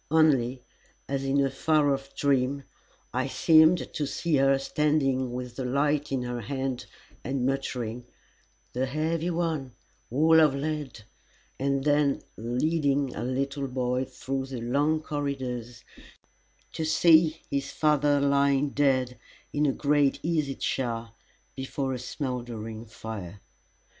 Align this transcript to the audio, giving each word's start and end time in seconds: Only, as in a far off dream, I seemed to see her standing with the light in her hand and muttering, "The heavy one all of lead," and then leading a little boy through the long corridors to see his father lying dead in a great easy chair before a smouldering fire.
Only, 0.09 0.63
as 1.07 1.23
in 1.23 1.39
a 1.45 1.51
far 1.51 1.93
off 1.93 2.15
dream, 2.15 2.63
I 3.13 3.27
seemed 3.27 3.93
to 3.93 4.07
see 4.07 4.37
her 4.37 4.57
standing 4.57 5.31
with 5.31 5.57
the 5.57 5.63
light 5.63 6.11
in 6.11 6.23
her 6.23 6.41
hand 6.41 6.87
and 7.23 7.45
muttering, 7.45 8.05
"The 8.73 8.87
heavy 8.87 9.29
one 9.29 9.73
all 10.09 10.39
of 10.39 10.55
lead," 10.55 11.03
and 11.59 11.83
then 11.83 12.23
leading 12.35 13.15
a 13.15 13.23
little 13.23 13.67
boy 13.67 14.05
through 14.05 14.47
the 14.47 14.61
long 14.61 15.01
corridors 15.03 15.83
to 16.73 16.83
see 16.83 17.39
his 17.51 17.69
father 17.69 18.19
lying 18.19 18.71
dead 18.71 19.19
in 19.53 19.67
a 19.67 19.71
great 19.71 20.19
easy 20.23 20.55
chair 20.55 21.11
before 21.55 21.93
a 21.93 21.99
smouldering 21.99 22.87
fire. 22.87 23.39